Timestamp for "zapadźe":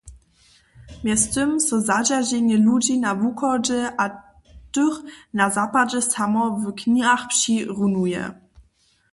5.57-6.01